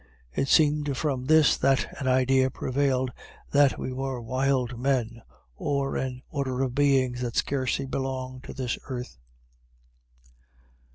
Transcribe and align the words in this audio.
It 0.33 0.47
seemed 0.47 0.97
from 0.97 1.25
this 1.25 1.55
that 1.57 1.95
an 2.01 2.07
idea 2.07 2.49
prevailed 2.49 3.11
that 3.51 3.77
we 3.77 3.93
were 3.93 4.19
wild 4.19 4.79
men, 4.79 5.21
or 5.55 5.95
an 5.95 6.23
order 6.31 6.63
of 6.63 6.73
beings 6.73 7.21
that 7.21 7.35
scarcely 7.35 7.85
belonged 7.85 8.43
to 8.45 8.53
this 8.55 8.79
earth. 8.87 9.19